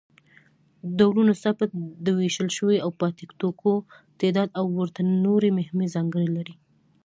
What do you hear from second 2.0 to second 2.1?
د